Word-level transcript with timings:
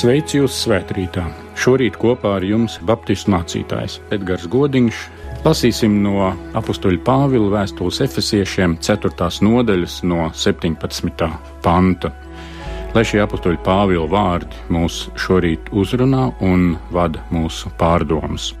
Sveicu 0.00 0.38
jūs 0.38 0.54
svētkrītā! 0.62 1.26
Šorīt 1.60 1.98
kopā 2.00 2.30
ar 2.38 2.44
jums 2.46 2.78
Baptistu 2.88 3.34
mācītājs 3.34 3.98
Edgars 4.16 4.46
Godiņš. 4.48 5.00
Lasīsim 5.44 5.98
no 6.00 6.30
apakstuļa 6.56 7.02
Pāvila 7.04 7.50
vēstules 7.52 7.98
efesiešiem 8.06 8.78
4. 8.80 9.28
nodaļas 9.44 9.98
no 10.08 10.30
17. 10.32 11.28
panta. 11.60 12.12
Lai 12.94 13.04
šie 13.10 13.20
apakstuļa 13.26 13.60
Pāvila 13.66 14.06
vārdi 14.14 14.62
mūs 14.72 15.02
šorīt 15.20 15.68
uzrunā 15.82 16.30
un 16.48 16.78
vada 16.96 17.20
mūsu 17.28 17.68
pārdomas. 17.76 18.54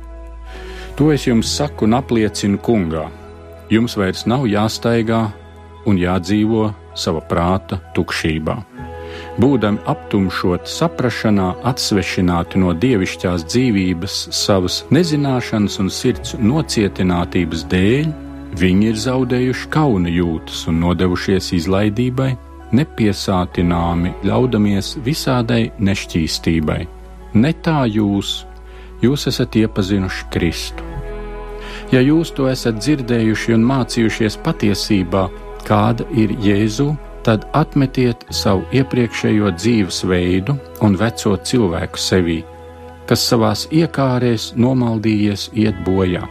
To 1.00 1.08
es 1.14 1.24
jums 1.24 1.54
saku 1.56 1.88
un 1.88 1.96
apliecinu 2.02 2.60
kungā. 2.60 3.08
Jums 3.72 3.96
vairs 3.96 4.28
nav 4.28 4.44
jāstaigā 4.44 5.24
un 5.88 6.04
jādzīvo 6.04 6.68
sava 6.92 7.24
prāta 7.32 7.80
tukšībā 7.96 8.60
būdami 9.38 9.84
aptumšot 9.90 10.66
saprašanā, 10.70 11.52
atsvešināti 11.70 12.60
no 12.62 12.74
dievišķās 12.74 13.46
dzīvības, 13.46 14.16
savas 14.34 14.82
nezināšanas 14.90 15.78
un 15.82 15.90
sirds 15.94 16.36
nocietinātības 16.40 17.64
dēļ, 17.70 18.12
viņi 18.60 18.90
ir 18.90 19.02
zaudējuši 19.06 19.68
kauna 19.70 20.10
jūtas 20.10 20.66
un 20.70 20.80
nodevušies 20.82 21.52
izlaidībai, 21.60 22.32
nepiesātināmi 22.74 24.14
ļaudamies 24.26 24.96
visādai 25.04 25.70
nešķīstībai. 25.78 26.80
Ne 27.34 27.52
tā 27.62 27.84
jūs, 27.86 28.40
jūs 29.02 29.26
esat 29.30 29.56
iepazinuši 29.60 30.26
Kristu. 30.34 30.86
Ja 31.90 32.02
jūs 32.02 32.30
to 32.34 32.46
esat 32.50 32.78
dzirdējuši 32.78 33.54
un 33.56 33.64
mācījušies 33.66 34.36
patiesībā, 34.44 35.24
kāda 35.66 36.06
ir 36.14 36.34
Jēzu, 36.42 36.92
tad 37.26 37.46
atmetiet 37.56 38.24
savu 38.32 38.64
iepriekšējo 38.72 39.52
dzīvesveidu 39.56 40.56
un 40.86 40.96
veco 41.00 41.36
cilvēku 41.36 42.00
sevī, 42.00 42.40
kas 43.08 43.24
savās 43.32 43.66
iekārēs 43.74 44.52
nomaldījies 44.56 45.50
iet 45.58 45.80
bojā, 45.86 46.26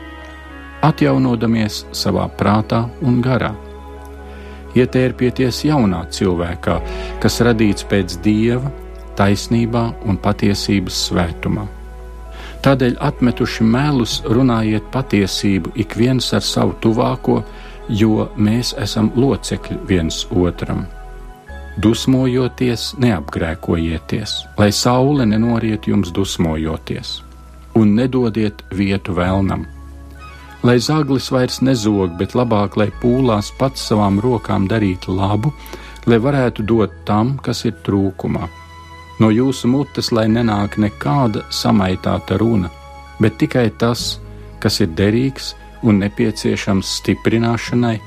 atjaunodamies 0.86 1.84
savā 1.92 2.28
prātā 2.40 2.86
un 3.06 3.20
garā. 3.26 3.54
Ietērpieties 4.78 5.64
jaunā 5.66 6.04
cilvēkā, 6.14 6.78
kas 7.22 7.42
radīts 7.46 7.88
pēc 7.90 8.20
dieva, 8.26 8.70
taisnībā 9.20 9.84
un 10.08 10.18
patiesības 10.22 11.06
svētumā. 11.10 11.66
Tādēļ 12.64 12.98
atmetuši 13.08 13.64
melus, 13.64 14.20
runājiet 14.28 14.90
patiesību 14.94 15.72
ik 15.80 15.96
viens 16.00 16.28
ar 16.36 16.44
savu 16.44 16.76
tuvāko, 16.84 17.40
jo 17.90 18.30
mēs 18.38 18.74
esam 18.78 19.10
locekļi 19.16 19.78
viens 19.90 20.22
otram. 20.30 20.86
Dusmojoties, 21.80 22.94
neapgrēkojieties, 23.00 24.36
lai 24.60 24.70
saule 24.76 25.26
nenoriet 25.26 25.88
jums 25.88 26.12
dusmojoties, 26.14 27.20
un 27.80 27.94
nedodiet 27.96 28.64
vietu 28.76 29.16
vēlnam. 29.16 29.66
Lai 30.64 30.76
zaglis 30.84 31.30
vairs 31.32 31.62
nezog, 31.64 32.18
bet 32.20 32.36
labāk, 32.36 32.76
lai 32.76 32.90
pūlās 33.02 33.54
pats 33.58 33.86
savām 33.88 34.20
rokām 34.20 34.68
darītu 34.68 35.16
labu, 35.16 35.54
lai 36.06 36.20
varētu 36.20 36.66
dot 36.68 36.92
tam, 37.08 37.38
kas 37.40 37.64
ir 37.66 37.78
trūkumā. 37.86 38.50
No 39.20 39.30
jūsu 39.32 39.68
mutes, 39.72 40.12
lai 40.12 40.28
nenāk 40.32 40.78
nekāda 40.80 41.46
samaitāta 41.52 42.38
runa, 42.40 42.70
bet 43.20 43.40
tikai 43.40 43.70
tas, 43.80 44.20
kas 44.60 44.82
ir 44.84 44.92
derīgs, 45.00 45.54
un 45.84 46.02
nepieciešams 46.04 46.96
stiprināšanai, 47.00 47.98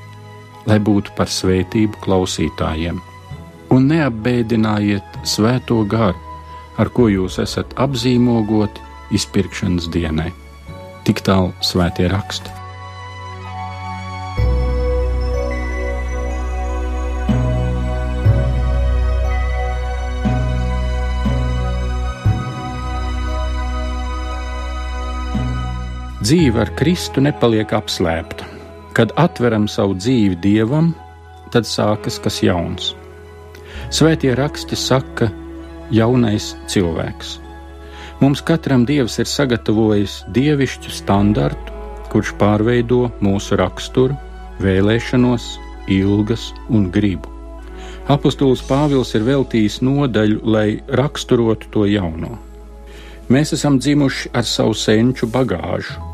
lai 0.69 0.79
būtu 0.79 1.15
par 1.17 1.31
svētību 1.31 1.99
klausītājiem. 2.03 3.01
Un 3.73 3.87
neapbēdinājiet 3.89 5.21
svēto 5.25 5.81
garu, 5.89 6.19
ar 6.77 6.89
ko 6.93 7.09
jūs 7.09 7.39
esat 7.41 7.73
apzīmogoti 7.81 8.81
izpirkšanas 9.17 9.89
dienai. 9.93 10.31
Tik 11.03 11.23
tālu 11.25 11.51
svētie 11.65 12.07
raksti. 12.11 12.62
Dzīve 26.23 26.61
ar 26.63 26.69
Kristu 26.79 27.19
nepaliek 27.19 27.73
apslēpta. 27.75 28.45
Kad 28.95 29.09
atveram 29.19 29.65
savu 29.67 29.97
dzīvi 29.97 30.37
Dievam, 30.39 30.93
tad 31.51 31.67
sākas 31.67 32.15
kas 32.23 32.37
jauns. 32.39 32.93
Svētie 33.91 34.31
raksti 34.39 34.77
saka, 34.79 35.27
jaunais 35.91 36.53
cilvēks. 36.71 37.33
Mums 38.21 38.43
katram 38.47 38.85
Dievs 38.87 39.17
ir 39.19 39.27
sagatavojis 39.27 40.21
dievišķu 40.37 40.93
standartu, 40.95 41.75
kurš 42.13 42.31
pārveido 42.39 43.01
mūsu 43.19 43.59
raksturu, 43.59 44.15
vēlēšanos, 44.63 45.49
ilgas 45.91 46.53
un 46.69 46.87
gribu. 46.93 47.27
Apostols 48.07 48.63
Pāvils 48.69 49.11
ir 49.19 49.27
veltījis 49.27 49.81
nodaļu, 49.83 50.39
lai 50.55 50.79
raksturotu 50.87 51.67
to 51.75 51.83
jauno. 51.91 52.37
Mēs 53.27 53.57
esam 53.59 53.75
dzimuši 53.83 54.31
ar 54.31 54.47
savu 54.47 54.75
senču 54.77 55.27
bagāžu, 55.27 56.12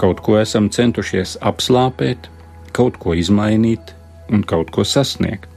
Kaut 0.00 0.22
ko 0.24 0.38
esam 0.40 0.70
centušies 0.72 1.36
apslāpēt, 1.44 2.30
kaut 2.72 2.96
ko 3.02 3.12
izmainīt 3.18 3.92
un 4.32 4.44
kaut 4.48 4.70
ko 4.72 4.84
sasniegt. 4.86 5.48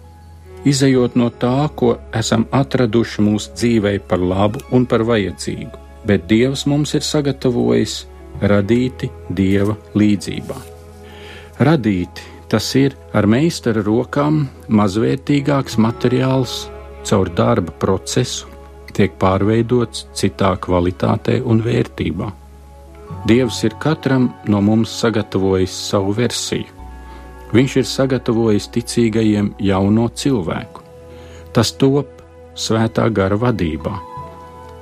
Izejot 0.67 1.15
no 1.19 1.29
tā, 1.29 1.69
ko 1.75 1.97
esam 2.15 2.45
atraduši 2.55 3.23
mūsu 3.23 3.55
dzīvē 3.55 3.97
par 4.07 4.19
labu 4.23 4.63
un 4.75 4.85
par 4.87 5.03
vajadzīgu, 5.07 5.79
bet 6.07 6.27
Dievs 6.27 6.65
mums 6.71 6.95
ir 6.95 7.03
sagatavojis 7.03 7.97
radīti 8.41 9.11
Dieva 9.29 9.75
līdzībā. 9.95 10.59
Radīti 11.63 12.31
tas 12.51 12.69
ir 12.79 12.95
ar 13.17 13.27
meistara 13.29 13.83
rokām 13.83 14.43
mazvērtīgāks 14.69 15.79
materiāls 15.81 16.63
caur 17.07 17.31
darba 17.35 17.73
procesu, 17.79 18.47
tiek 18.93 19.15
pārveidots 19.19 20.07
citā 20.15 20.53
kvalitātē 20.63 21.41
un 21.43 21.63
vērtībā. 21.65 22.29
Dievs 23.23 23.61
ir 23.63 23.75
katram 23.79 24.33
no 24.51 24.59
mums 24.61 24.91
sagatavojis 24.99 25.71
savu 25.89 26.11
versiju. 26.17 26.67
Viņš 27.53 27.75
ir 27.79 27.85
sagatavojis 27.87 28.67
ticīgajiem 28.73 29.53
jauno 29.63 30.09
cilvēku. 30.09 30.81
Tas 31.55 31.71
top 31.79 32.09
svētā 32.59 33.05
gara 33.13 33.37
vadībā. 33.39 33.93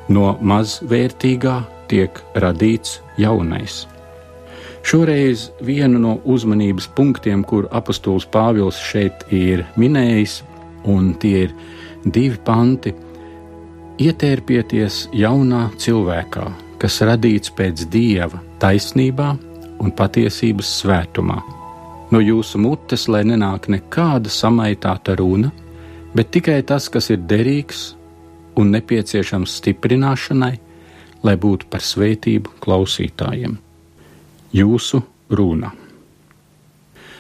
No 0.09 0.33
mazvērtīgā 0.41 1.57
tiek 1.91 2.17
radīts 2.33 2.97
jaunais. 3.21 3.83
Šoreiz 4.81 5.51
vienu 5.61 5.99
no 6.01 6.15
uzmanības 6.25 6.87
punktiem, 6.97 7.43
kur 7.45 7.67
apustulis 7.69 8.25
Pāvils 8.25 8.79
šeit 8.81 9.27
ir 9.29 9.67
minējis, 9.77 10.39
un 10.89 11.13
tie 11.21 11.45
ir 11.45 11.53
divi 12.05 12.39
panti, 12.41 12.95
ietērpieties 14.01 15.03
jaunā 15.13 15.67
cilvēkā, 15.77 16.47
kas 16.81 17.01
radīts 17.05 17.51
pēc 17.53 17.85
dieva 17.93 18.41
taisnībā 18.61 19.29
un 19.81 19.91
patiesības 19.97 20.69
svētumā. 20.81 21.37
No 22.11 22.19
jūsu 22.19 22.59
mutes, 22.59 23.07
lai 23.07 23.21
nenāk 23.27 23.69
nekāda 23.71 24.31
samaitāta 24.33 25.15
runa, 25.19 25.51
bet 26.15 26.33
tikai 26.33 26.59
tas, 26.67 26.89
kas 26.91 27.11
ir 27.13 27.21
derīgs 27.29 27.91
un 28.59 28.73
nepieciešams 28.73 29.59
stiprināšanai, 29.61 30.55
lai 31.23 31.35
būtu 31.37 31.69
par 31.71 31.85
svētību 31.85 32.57
klausītājiem. 32.65 33.55
Jūsu 34.57 35.03
runa. 35.29 35.71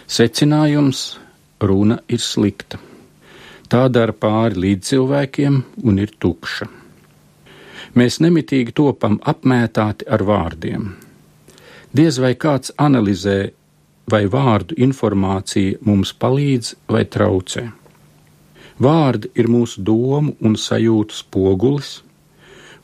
Secinājums- 0.07 1.17
runa 1.69 2.01
ir 2.09 2.19
slikta. 2.19 2.79
Tā 3.69 3.87
dara 3.87 4.11
pāri 4.11 4.59
līdz 4.65 4.83
cilvēkiem 4.89 5.63
un 5.83 5.99
ir 5.99 6.11
tukša. 6.19 6.80
Mēs 7.91 8.21
nemitīgi 8.23 8.71
topam 8.71 9.17
apmētāti 9.27 10.07
ar 10.07 10.23
vārdiem. 10.23 10.93
Diez 11.91 12.21
vai 12.23 12.35
kāds 12.39 12.71
analizē, 12.79 13.51
vai 14.11 14.23
vārdu 14.31 14.77
informācija 14.79 15.81
mums 15.87 16.13
palīdz 16.15 16.75
vai 16.87 17.03
traucē. 17.03 17.65
Vārdi 18.81 19.29
ir 19.35 19.49
mūsu 19.51 19.83
domu 19.83 20.37
un 20.39 20.55
sajūtu 20.55 21.17
spogulis, 21.19 21.99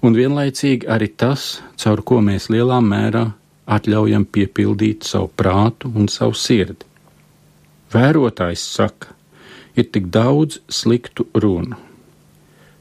un 0.03 0.13
vienlaicīgi 0.13 0.89
arī 0.91 1.07
tas, 1.15 1.61
caur 1.79 2.03
ko 2.03 2.19
mēs 2.21 2.49
lielā 2.53 2.81
mērā 2.83 3.23
atļaujam 3.67 4.27
piepildīt 4.27 5.07
savu 5.07 5.31
prātu 5.39 5.91
un 5.95 6.11
savu 6.11 6.35
sirdi. 6.37 6.83
Vērotājs 7.95 8.67
saka, 8.75 9.15
ir 9.79 9.87
tik 9.87 10.11
daudz 10.11 10.59
sliktu 10.67 11.27
runu. 11.33 11.79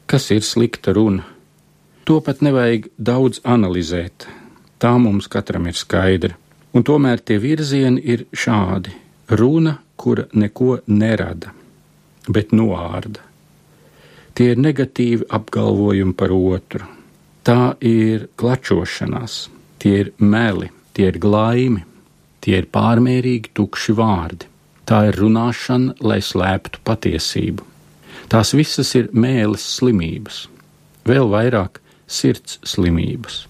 Kas 0.07 0.29
ir 0.35 0.43
slikta 0.43 0.91
runa? 0.95 1.23
To 2.07 2.21
pat 2.23 2.39
nevajag 2.39 2.85
daudz 2.95 3.41
analizēt. 3.43 4.29
Tā 4.79 4.93
mums 4.95 5.25
katram 5.27 5.65
ir 5.67 5.75
skaidra. 5.75 6.37
Un 6.71 6.85
tomēr 6.87 7.19
tie 7.19 7.35
virzieni 7.43 7.99
ir 7.99 8.21
šādi: 8.31 8.93
runa, 9.35 9.73
kura 9.99 10.23
neko 10.31 10.77
nerada, 10.87 11.51
bet 12.31 12.53
noārda. 12.55 13.19
Tie 14.39 14.53
ir 14.53 14.61
negatīvi 14.63 15.27
apgalvojumi 15.35 16.15
par 16.15 16.31
otru. 16.31 16.87
Tā 17.43 17.75
ir 17.83 18.29
klačošanās, 18.39 19.35
tie 19.79 19.95
ir 20.03 20.11
meli, 20.19 20.69
tie 20.95 21.09
ir 21.11 21.17
glaimi, 21.19 21.83
tie 22.39 22.61
ir 22.61 22.69
pārmērīgi 22.71 23.51
tukši 23.51 23.95
vārdi. 23.97 24.47
Tā 24.87 25.01
ir 25.09 25.19
runāšana, 25.19 25.97
lai 26.07 26.21
slēptu 26.23 26.79
patiesību. 26.87 27.67
Tās 28.31 28.53
visas 28.55 28.93
ir 28.95 29.11
mēlis 29.11 29.67
slimības, 29.75 30.45
vēl 31.03 31.27
vairāk 31.35 31.81
sirds 32.07 32.59
slimības, 32.63 33.45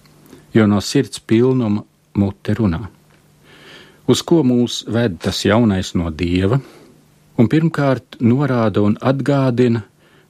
jo 0.54 0.66
no 0.66 0.80
sirds 0.82 1.20
pilnuma 1.20 1.84
mute 2.18 2.54
runā. 2.58 2.88
Uz 4.08 4.22
ko 4.24 4.42
mūs 4.42 4.82
ved 4.88 5.18
tas 5.22 5.44
jaunais 5.44 5.94
no 5.94 6.10
dieva? 6.10 6.58
Un 7.38 7.46
pirmkārt, 7.46 8.16
norāda 8.18 8.82
un 8.82 8.96
atgādina, 8.98 9.84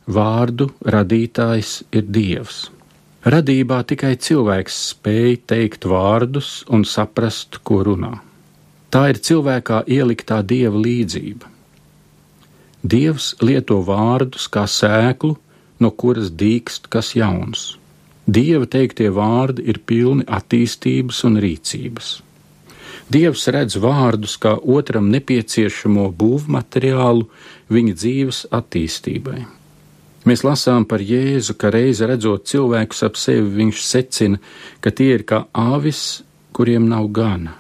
vārdu 0.09 0.69
radītājs 0.85 1.83
ir 1.93 2.09
dievs. 2.09 2.67
Radībā 3.29 3.81
tikai 3.89 4.17
cilvēks 4.17 4.77
spēj 4.93 5.37
teikt 5.51 5.87
vārdus 5.89 6.65
un 6.69 6.85
saprast, 6.85 7.61
ko 7.63 7.83
runā. 7.87 8.19
Tā 8.91 9.09
ir 9.13 9.23
cilvēkā 9.23 9.83
ieliktā 9.87 10.43
dieva 10.43 10.79
līdzība. 10.81 11.51
Dievs 12.83 13.35
lieto 13.43 13.81
vārdus 13.85 14.47
kā 14.51 14.67
sēklu, 14.71 15.37
no 15.79 15.91
kuras 15.91 16.31
dīkst 16.31 16.89
kas 16.91 17.15
jauns. 17.15 17.78
Dieva 18.29 18.67
teiktie 18.69 19.09
vārdi 19.09 19.65
ir 19.73 19.81
pilni 19.89 20.27
attīstības 20.29 21.23
un 21.25 21.39
rīcības. 21.41 22.09
Dievs 23.09 23.47
redz 23.49 23.79
vārdus 23.81 24.35
kā 24.37 24.53
otram 24.61 25.07
nepieciešamo 25.09 26.11
būvmateriālu 26.13 27.25
viņa 27.73 27.95
dzīves 27.97 28.41
attīstībai. 28.53 29.47
Mēs 30.29 30.45
lasām 30.45 30.85
par 30.85 31.01
Jēzu, 31.01 31.55
ka 31.57 31.71
reize 31.73 32.05
redzot 32.05 32.45
cilvēkus 32.51 33.01
ap 33.07 33.17
sevi, 33.17 33.49
viņš 33.63 33.81
secina, 33.81 34.41
ka 34.85 34.93
tie 34.93 35.15
ir 35.17 35.25
kā 35.25 35.47
āvis, 35.57 36.21
kuriem 36.53 36.85
nav 36.91 37.09
gana. 37.17 37.55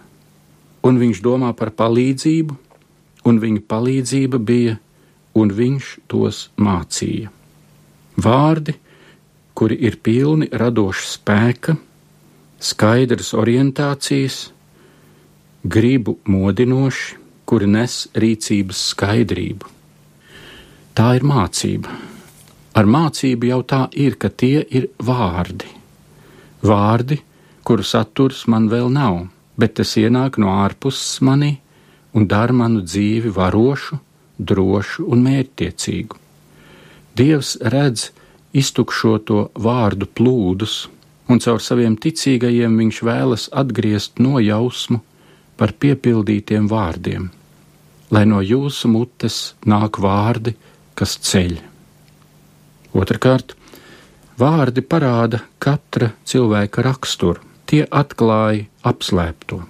Un 0.84 1.00
viņš 1.00 1.22
domā 1.24 1.54
par 1.56 1.72
palīdzību, 1.78 2.58
un 3.24 3.40
viņa 3.40 3.64
palīdzība 3.72 4.42
bija, 4.50 4.76
un 5.32 5.54
viņš 5.54 5.94
tos 6.12 6.42
mācīja. 6.60 7.32
Vārdi, 8.20 8.76
kuri 9.58 9.78
ir 9.88 9.98
pilni 10.02 10.46
radoša 10.52 11.06
spēka, 11.14 11.74
skaidras 12.62 13.32
orientācijas, 13.34 14.36
gribu 15.66 16.18
modinoši, 16.30 17.16
kuri 17.48 17.66
nes 17.74 18.04
rīcības 18.14 18.84
skaidrību. 18.92 19.74
Tā 20.94 21.14
ir 21.18 21.26
mācība 21.26 21.98
Ar 22.78 22.86
mācību 22.86 23.48
jau 23.48 23.62
tā 23.66 23.80
ir, 23.98 24.14
ka 24.22 24.28
tie 24.30 24.60
ir 24.62 24.84
vārdi. 25.02 25.66
Vārdi, 26.62 27.16
kuru 27.66 27.82
saturs 27.82 28.44
man 28.46 28.68
vēl 28.70 28.86
nav, 28.94 29.24
bet 29.58 29.74
tas 29.80 29.96
ienāk 29.98 30.38
no 30.38 30.52
ārpuses 30.62 31.18
manī 31.26 31.56
un 32.14 32.28
dara 32.30 32.54
manu 32.54 32.84
dzīvi 32.86 33.32
varošu, 33.34 33.98
drošu 34.38 35.08
un 35.10 35.24
mērķtiecīgu. 35.26 36.20
Dievs 37.18 37.56
redz 37.74 38.12
iztukšoto 38.58 39.48
vārdu 39.54 40.08
plūdus, 40.18 40.86
un 41.28 41.40
caur 41.44 41.62
saviem 41.62 41.96
ticīgajiem 42.00 42.78
viņš 42.82 43.00
vēlas 43.04 43.48
atgriezt 43.62 44.22
nojausmu 44.22 45.00
par 45.58 45.74
piepildītiem 45.82 46.68
vārdiem, 46.70 47.28
lai 48.14 48.24
no 48.30 48.40
jūsu 48.44 48.90
mutes 48.92 49.38
nāk 49.68 50.00
vārdi, 50.02 50.54
kas 50.98 51.16
ceļ. 51.28 51.58
Otrakārt, 52.98 53.54
vārdi 54.40 54.82
parāda 54.82 55.42
katra 55.62 56.12
cilvēka 56.24 56.84
raksturu, 56.86 57.42
tie 57.68 57.84
atklāja 57.84 58.64
apslēpto, 58.88 59.60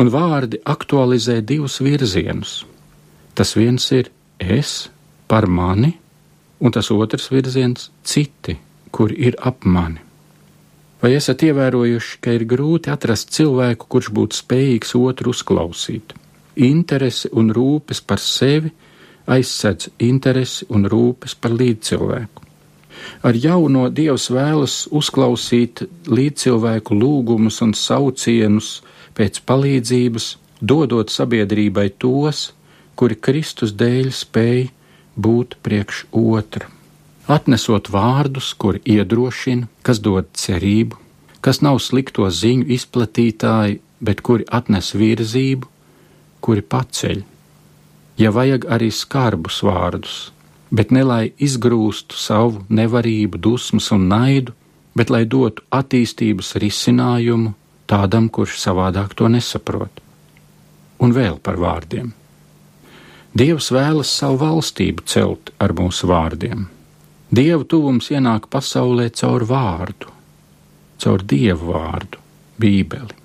un 0.00 0.10
vārdi 0.10 0.58
aktualizē 0.66 1.38
divus 1.46 1.78
virzienus. 1.84 2.64
Tas 3.38 3.54
viens 3.54 3.84
ir 3.94 4.10
es 4.42 4.88
par 5.30 5.46
mani, 5.46 5.92
un 6.60 6.74
tas 6.74 6.90
otrs 6.90 7.30
virziens- 7.30 7.90
citi, 8.10 8.56
kur 8.90 9.12
ir 9.12 9.36
ap 9.38 9.64
mani. 9.64 10.00
Vai 11.02 11.14
esat 11.14 11.42
ievērojuši, 11.42 12.18
ka 12.20 12.32
ir 12.34 12.44
grūti 12.44 12.90
atrast 12.90 13.30
cilvēku, 13.30 13.86
kurš 13.88 14.10
būtu 14.10 14.34
spējīgs 14.34 14.94
otru 14.98 15.30
uzklausīt? 15.30 16.14
Interese 16.56 17.28
un 17.32 17.52
rūpes 17.54 18.00
par 18.04 18.18
sevi 18.18 18.72
aizsedz 19.28 19.90
interesi 19.98 20.66
un 20.74 20.88
rūpes 20.88 21.36
par 21.40 21.52
līdzcilvēku. 21.52 22.42
Ar 23.22 23.36
jauno 23.38 23.88
Dievs 23.94 24.26
vēlas 24.34 24.88
uzklausīt 24.90 25.84
līdzcilvēku 26.10 26.96
lūgumus 26.98 27.60
un 27.62 27.74
saucienus 27.78 28.80
pēc 29.14 29.42
palīdzības, 29.46 30.26
dodot 30.60 31.12
sabiedrībai 31.14 31.92
tos, 32.02 32.48
kuri 32.98 33.14
Kristus 33.22 33.74
dēļ 33.78 34.10
spēj 34.10 34.66
būt 35.18 35.58
priekš 35.66 36.06
otra. 36.14 36.70
Atnesot 37.28 37.90
vārdus, 37.92 38.54
kuri 38.56 38.80
iedrošina, 38.88 39.68
kas 39.84 40.00
dod 40.00 40.30
cerību, 40.32 40.96
kas 41.44 41.60
nav 41.60 41.80
slikto 41.84 42.28
ziņu 42.30 42.70
izplatītāji, 42.78 43.80
bet 44.00 44.22
kuri 44.24 44.46
atnes 44.48 44.94
virzību, 44.96 45.68
kuri 46.40 46.62
paceļ. 46.62 47.22
Ja 48.18 48.32
vajag 48.34 48.64
arī 48.72 48.88
skarbus 48.94 49.60
vārdus, 49.66 50.16
bet 50.70 50.90
ne 50.94 51.04
lai 51.04 51.24
izgrūstu 51.38 52.18
savu 52.18 52.64
nevarību, 52.68 53.38
dusmas 53.38 53.90
un 53.94 54.08
naidu, 54.10 54.54
bet 54.96 55.12
lai 55.14 55.24
dotu 55.24 55.62
attīstības 55.70 56.56
risinājumu 56.62 57.54
tādam, 57.88 58.28
kurš 58.28 58.58
savādāk 58.64 59.14
to 59.18 59.28
nesaprot. 59.30 60.02
Un 60.98 61.14
vēl 61.14 61.38
par 61.38 61.60
vārdiem. 61.60 62.10
Dievs 63.36 63.68
vēlas 63.74 64.08
savu 64.08 64.40
valstību 64.40 65.04
celt 65.04 65.52
ar 65.60 65.74
mūsu 65.76 66.08
vārdiem. 66.08 66.66
Dieva 67.28 67.64
tuvums 67.68 68.08
ienāk 68.08 68.48
pasaulē 68.48 69.10
caur 69.12 69.44
vārdu, 69.44 70.08
caur 70.96 71.20
dievu 71.20 71.74
vārdu, 71.74 72.22
Bībeli. 72.58 73.16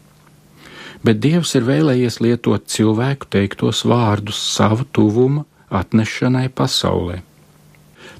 Bet 1.04 1.22
Dievs 1.24 1.56
ir 1.56 1.64
vēlējies 1.68 2.20
lietot 2.20 2.68
cilvēku 2.68 3.32
teiktos 3.32 3.86
vārdus 3.88 4.40
savu 4.56 4.84
tuvumu 4.92 5.46
atnešanai 5.72 6.50
pasaulē. 6.52 7.22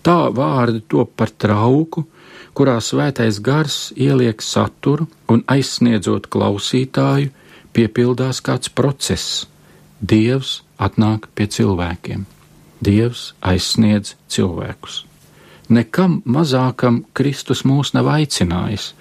Tā 0.04 0.18
vārdi 0.36 0.82
top 0.88 1.14
par 1.20 1.32
trauku, 1.36 2.06
kurā 2.56 2.80
svētais 2.80 3.40
gars 3.44 3.92
ieliek 3.96 4.42
saturu 4.42 5.08
un 5.28 5.44
aizsniedzot 5.52 6.32
klausītāju, 6.32 7.32
piepildās 7.76 8.40
kāds 8.44 8.72
process. 8.72 9.46
Dievs 10.00 10.63
atnāk 10.78 11.30
pie 11.36 11.48
cilvēkiem. 11.48 12.26
Dievs 12.84 13.32
aizsniedz 13.42 14.16
cilvēkus. 14.28 15.04
Nekam 15.70 16.20
mazākam 16.26 17.04
Kristus 17.16 17.64
mūs 17.64 17.94
nav 17.96 18.10
aicinājis, 18.12 18.92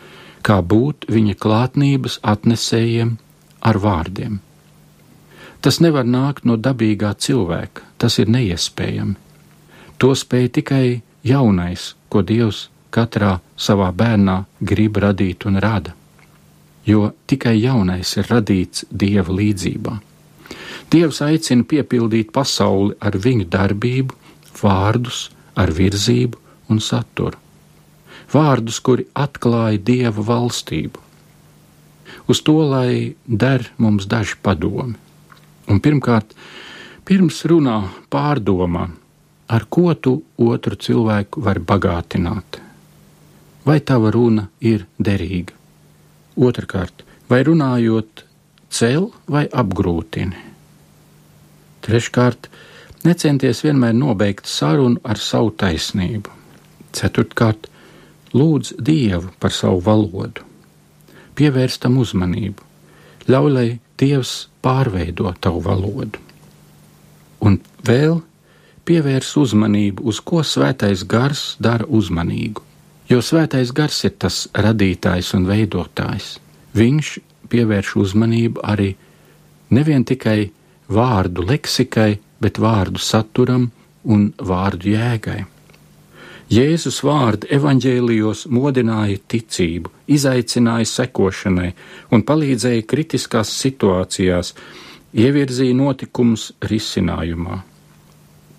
kā 0.46 0.60
būt 0.62 1.08
viņa 1.10 1.34
klātnības 1.42 2.18
atnesējiem 2.22 3.16
ar 3.62 3.78
vārdiem. 3.82 4.38
Tas 5.62 5.78
nevar 5.78 6.06
nākt 6.06 6.46
no 6.48 6.56
dabīgā 6.58 7.12
cilvēka, 7.18 7.82
tas 7.98 8.18
ir 8.18 8.30
neiespējami. 8.30 9.14
To 10.02 10.14
spēj 10.18 10.48
tikai 10.58 10.86
jaunais, 11.22 11.92
ko 12.10 12.22
Dievs 12.26 12.68
katrā 12.90 13.36
savā 13.56 13.90
bērnā 13.94 14.42
grib 14.60 14.98
radīt 15.02 15.46
un 15.46 15.60
rada. 15.62 15.94
Jo 16.86 17.12
tikai 17.30 17.54
jaunais 17.62 18.16
ir 18.18 18.26
radīts 18.26 18.86
Dieva 18.90 19.30
līdzībā. 19.38 19.94
Dievs 20.92 21.22
aicina 21.24 21.64
piepildīt 21.64 22.34
pasauli 22.36 22.92
ar 23.00 23.16
viņu 23.16 23.46
darbību, 23.48 24.16
vārdus, 24.60 25.30
ar 25.56 25.72
virzību 25.72 26.40
un 26.68 26.82
saturu. 26.84 27.38
Vārdus, 28.32 28.80
kuri 28.84 29.06
atklāja 29.16 29.80
Dieva 29.80 30.24
valstību. 30.28 31.00
Uz 32.28 32.42
to, 32.44 32.58
lai 32.68 33.14
der 33.24 33.64
mums 33.80 34.04
daži 34.08 34.36
padomi. 34.44 34.98
Un 35.72 35.80
pirmkārt, 35.80 36.36
pirms 37.08 37.40
runā 37.48 37.78
pārdomā, 38.12 38.86
ar 39.48 39.66
ko 39.72 39.94
tu 39.94 40.14
otru 40.36 40.76
cilvēku 40.76 41.40
vari 41.48 41.64
bagātināt. 41.72 42.60
Vai 43.64 43.80
tava 43.80 44.12
runa 44.12 44.48
ir 44.60 44.84
derīga? 45.00 45.56
Otrakārt, 46.36 47.04
vai 47.32 47.42
runājot 47.48 48.24
cel 48.68 49.12
vai 49.28 49.46
apgrūtini? 49.48 50.51
Treškārt, 51.82 52.48
necenties 53.04 53.62
vienmēr 53.64 53.94
nobeigt 53.96 54.46
sarunu 54.46 55.00
ar 55.02 55.18
savu 55.18 55.50
taisnību. 55.58 56.30
Ceturtkārt, 56.94 57.68
lūdz 58.36 58.76
Dievu 58.78 59.32
par 59.40 59.52
savu 59.52 59.80
valodu, 59.84 60.44
pievērstam 61.38 61.96
uzmanību, 62.00 62.68
ļauj, 63.28 63.50
lai 63.56 63.68
Dievs 63.98 64.34
pārveido 64.62 65.32
tavu 65.40 65.62
valodu. 65.64 66.20
Un 67.42 67.58
vēl 67.86 68.20
pievērs 68.86 69.34
uzmanību, 69.38 70.04
uz 70.06 70.20
ko 70.20 70.42
svētais 70.46 71.04
gars 71.08 71.56
dara 71.62 71.86
uzmanīgu. 71.86 72.62
Jo 73.10 73.20
svētais 73.22 73.72
gars 73.74 73.98
ir 74.06 74.14
tas 74.22 74.46
radītājs 74.54 75.32
un 75.36 75.46
veidotājs. 75.50 76.36
Viņš 76.78 77.12
pievērš 77.52 77.96
uzmanību 78.00 78.62
arī 78.64 78.92
nevien 79.74 80.04
tikai 80.08 80.50
vārdu 80.92 81.46
leksikai, 81.48 82.18
bet 82.42 82.58
vārdu 82.62 83.00
saturam 83.00 83.70
un 84.04 84.30
vārdu 84.38 84.92
jēgai. 84.92 85.42
Jēzus 86.52 86.98
vārdi 87.06 87.48
evaņģēlijos 87.56 88.44
modināja 88.52 89.20
ticību, 89.32 89.88
izaicināja 90.12 90.88
sekošanai 90.90 91.70
un 92.12 92.24
palīdzēja 92.28 92.82
kritiskās 92.88 93.52
situācijās, 93.62 94.52
ievirzīja 95.16 95.76
notikumus 95.78 96.50
risinājumā. 96.60 97.62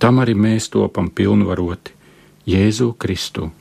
Tam 0.01 0.23
arī 0.23 0.33
mēs 0.33 0.71
topam 0.73 1.11
pilnvaroti 1.13 1.93
Jēzu 2.49 2.89
Kristu. 2.97 3.51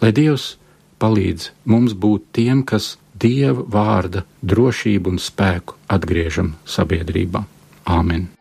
Lai 0.00 0.14
Dievs 0.16 0.54
palīdz 1.02 1.52
mums 1.68 1.92
būt 1.92 2.32
tiem, 2.40 2.64
kas 2.64 2.96
Dieva 3.18 3.66
vārda 3.66 4.24
drošību 4.40 5.12
un 5.12 5.20
spēku 5.20 5.76
atgriežam 5.90 6.54
sabiedrībā. 6.64 7.44
Āmen! 7.88 8.37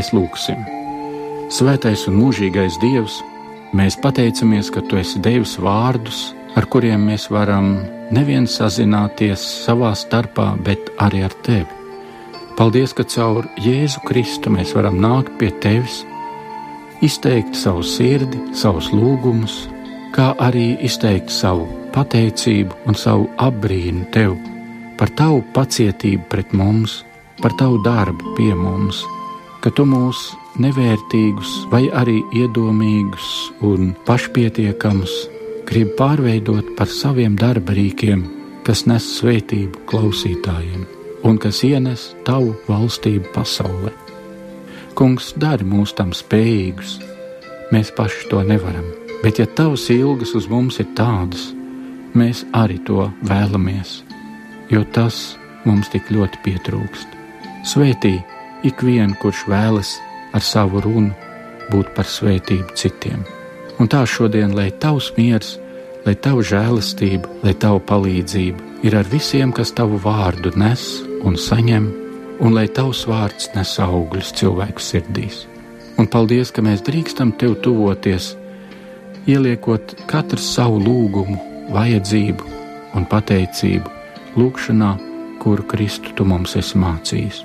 Mēs 0.00 0.14
lūgsim. 0.16 0.60
Svētais 1.52 2.06
un 2.08 2.14
mūžīgais 2.16 2.78
Dievs, 2.80 3.18
mēs 3.76 3.98
pateicamies, 4.00 4.70
ka 4.72 4.80
Tu 4.88 4.96
esi 4.96 5.20
devis 5.20 5.58
vārdus, 5.60 6.30
ar 6.56 6.64
kuriem 6.72 7.02
mēs 7.10 7.26
varam 7.28 7.82
nevien 8.08 8.46
sazināties 8.48 9.44
savā 9.66 9.90
starpā, 9.92 10.54
bet 10.64 10.88
arī 11.04 11.20
ar 11.26 11.36
Tevi. 11.44 11.68
Paldies, 12.56 12.96
ka 12.96 13.04
caur 13.04 13.44
Jēzu 13.60 14.00
Kristu 14.08 14.54
mēs 14.56 14.72
varam 14.78 14.96
nākt 15.04 15.36
pie 15.36 15.52
Tevis, 15.60 16.00
izteikt 17.04 17.60
savu 17.60 17.84
sirdi, 17.84 18.40
savus 18.56 18.88
lūgumus, 18.96 19.66
kā 20.16 20.32
arī 20.40 20.78
izteikt 20.80 21.28
savu 21.28 21.68
pateicību 21.92 22.86
un 22.88 22.96
savu 22.96 23.28
apbrīnu 23.36 24.08
Tev 24.16 24.38
par 24.96 25.12
Tavu 25.12 25.44
pacietību 25.52 26.24
pret 26.32 26.56
mums, 26.56 27.02
par 27.44 27.52
Tavu 27.60 27.84
darbu 27.84 28.38
pie 28.40 28.54
mums 28.56 29.04
ka 29.60 29.70
tu 29.76 29.84
mūs 29.84 30.30
nevērtīgus, 30.60 31.66
vai 31.72 31.86
arī 31.92 32.20
iedomīgus 32.36 33.50
un 33.66 33.92
pašpietiekamus 34.08 35.12
gribi 35.68 35.92
pārveidot 35.98 36.72
par 36.78 36.88
saviem 36.90 37.36
darba 37.38 37.76
rīkiem, 37.76 38.24
kas 38.66 38.86
nes 38.88 39.04
svētību 39.18 39.84
klausītājiem 39.90 40.86
un 41.28 41.36
kas 41.38 41.60
ienes 41.66 42.10
tavu 42.24 42.54
valstību 42.68 43.32
pasaulē. 43.34 43.92
Kungs, 44.96 45.30
dari 45.36 45.64
mūs 45.68 45.92
tam 45.96 46.14
spējīgus, 46.16 46.96
mēs 47.72 47.92
paši 47.96 48.26
to 48.32 48.40
nevaram, 48.44 48.88
bet 49.22 49.38
ja 49.40 49.46
tavs 49.46 49.86
ilgas 49.92 50.34
uz 50.36 50.48
mums 50.50 50.80
ir 50.80 50.88
tādas, 50.96 51.50
mēs 52.16 52.42
arī 52.56 52.80
to 52.88 53.10
vēlamies, 53.28 54.00
jo 54.72 54.82
tas 54.96 55.20
mums 55.68 55.92
tik 55.92 56.08
ļoti 56.10 56.40
pietrūkst. 56.44 57.16
Svētī 57.68 58.16
ikvienu, 58.66 59.16
kurš 59.20 59.44
vēlas 59.50 59.96
ar 60.36 60.44
savu 60.44 60.82
runu 60.84 61.14
būt 61.70 61.92
par 61.96 62.08
svētību 62.08 62.74
citiem. 62.76 63.22
Un 63.80 63.88
tā 63.88 64.02
šodien, 64.08 64.52
lai 64.56 64.68
tavs 64.70 65.12
miers, 65.16 65.54
lai 66.04 66.14
tava 66.16 66.44
žēlastība, 66.44 67.28
lai 67.44 67.54
tava 67.54 67.80
palīdzība 67.80 68.84
ir 68.86 68.96
ar 68.96 69.08
visiem, 69.08 69.52
kas 69.52 69.72
tavu 69.76 70.00
vārdu 70.00 70.52
nes 70.58 70.86
un 71.24 71.36
saņem, 71.36 71.88
un 72.40 72.56
lai 72.56 72.66
tavs 72.72 73.04
vārds 73.08 73.50
nes 73.54 73.76
augļus 73.84 74.32
cilvēku 74.40 74.84
sirdīs. 74.84 75.44
Un 76.00 76.08
paldies, 76.08 76.52
ka 76.52 76.64
mēs 76.64 76.84
drīkstam 76.86 77.34
tev 77.40 77.58
tuvoties, 77.64 78.32
ieliekot 79.28 79.94
katru 80.08 80.40
savu 80.40 80.80
lūgumu, 80.80 81.36
vajadzību 81.74 82.56
un 82.96 83.06
pateicību 83.06 84.40
lūgšanā, 84.40 84.90
kuru 85.40 85.64
Kristu 85.68 86.16
tu 86.16 86.26
mums 86.28 86.56
esi 86.56 86.80
mācījis. 86.80 87.44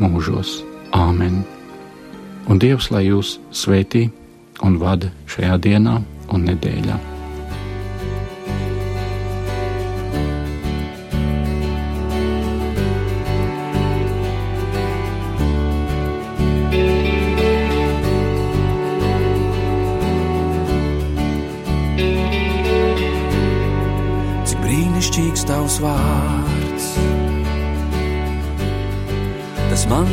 mūžos. 0.00 0.60
Āmen! 0.96 1.42
Un 2.46 2.62
Dievs, 2.62 2.92
lai 2.94 3.08
jūs 3.08 3.36
svētī 3.50 4.06
un 4.62 4.78
vada 4.78 5.10
šajā 5.30 5.58
dienā 5.66 5.98
un 6.32 6.48
nedēļā. 6.50 7.15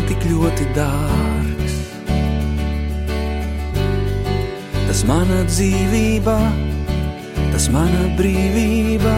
Man 0.03 0.09
tik 0.11 0.23
ļoti 0.27 0.65
dārgs. 0.75 1.75
Tas 4.87 5.03
mana 5.07 5.43
dzīvība, 5.47 6.35
tas 7.53 7.69
mana 7.71 8.09
brīvība 8.17 9.13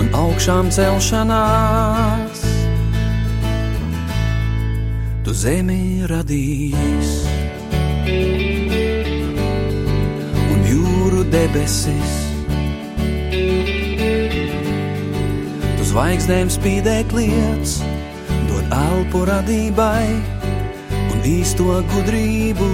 un 0.00 0.08
augšām 0.14 0.70
celšanās. 0.72 2.44
Tu 5.24 5.34
zemi 5.34 6.04
radījis 6.08 7.12
un 10.48 10.64
jūru 10.70 11.24
debesis. 11.28 12.20
Tu 15.74 15.90
zvaigznēm 15.92 16.48
spīdēt 16.52 17.12
lietas 17.12 17.82
elpu 18.72 19.24
radībai 19.28 20.06
un 21.12 21.26
īsto 21.28 21.80
gudrību. 21.92 22.68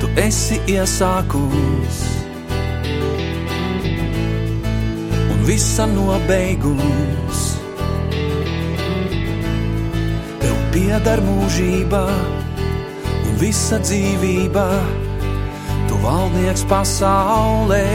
Tu 0.00 0.10
esi 0.22 0.58
iesākums 0.70 2.00
un 5.32 5.44
visa 5.48 5.86
nobeigums. 5.90 7.44
Tev 10.42 10.58
pieder 10.74 11.22
mūžība 11.28 12.04
un 13.22 13.38
visa 13.42 13.80
dzīvība, 13.82 14.66
tu 15.88 16.02
valdnieks 16.02 16.66
pasaulē. 16.70 17.86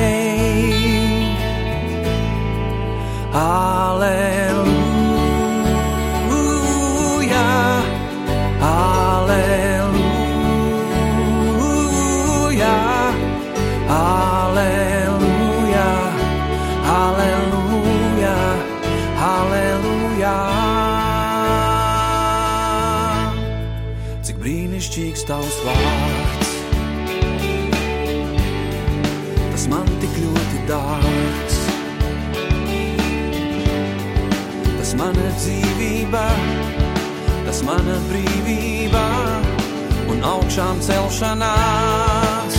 Aleluja, 3.37 4.73
aleluja, 8.65 9.53
aleluja, 13.93 15.89
aleluja, 16.97 18.37
aleluja. 19.27 20.33
Cik 24.25 24.41
brīnišķīgs 24.41 25.21
tavs 25.29 25.61
vārds, 25.67 26.49
tas 29.51 29.69
man 29.69 29.85
tik 30.01 30.13
ļoti 30.25 30.57
dārgs. 30.73 31.06
Mana 34.97 35.29
dzīvība, 35.37 36.23
tas 37.45 37.61
mana 37.65 37.97
brīvība 38.09 39.03
un 40.09 40.23
augšām 40.25 40.81
celšanās. 40.85 42.57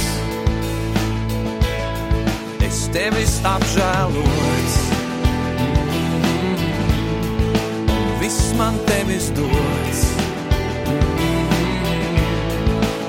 Es 2.69 2.85
tevis 2.95 3.39
apžēlots. 3.49 4.79
Viss 8.23 8.55
man 8.61 8.79
tevis 8.89 9.31
dots. 9.37 10.03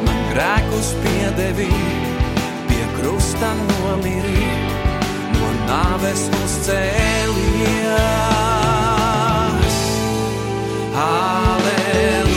Man 0.08 0.22
grēkus 0.34 0.94
piedevi, 1.06 1.72
pie 2.70 2.86
krusta 3.00 3.56
nomiri, 3.66 4.54
no 5.38 5.58
nāves 5.68 6.30
uzcēlies. 6.44 8.49
Hallelujah. 11.00 12.29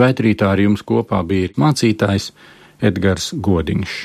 Svētrītā 0.00 0.46
ar 0.54 0.60
jums 0.62 0.80
kopā 0.80 1.18
bija 1.28 1.50
mācītājs 1.60 2.30
Edgars 2.80 3.34
Godiņš. 3.36 3.96